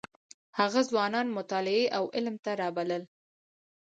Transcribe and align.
هغه 0.59 0.81
ځوانان 0.89 1.27
مطالعې 1.37 1.85
او 1.97 2.03
علم 2.15 2.35
ته 2.43 2.51
راوبلل. 2.61 3.03